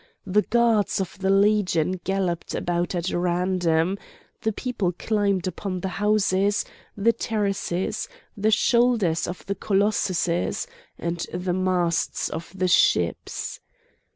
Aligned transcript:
The 0.25 0.41
guards 0.41 0.99
of 0.99 1.19
the 1.19 1.29
Legion 1.29 1.99
galloped 2.03 2.55
about 2.55 2.95
at 2.95 3.11
random; 3.11 3.99
the 4.41 4.51
people 4.51 4.93
climbed 4.93 5.45
upon 5.45 5.81
the 5.81 5.89
houses, 6.01 6.65
the 6.97 7.13
terraces, 7.13 8.09
the 8.35 8.49
shoulders 8.49 9.27
of 9.27 9.45
the 9.45 9.53
colossuses, 9.53 10.65
and 10.97 11.19
the 11.31 11.53
masts 11.53 12.29
of 12.29 12.51
the 12.57 12.67
ships. 12.67 13.59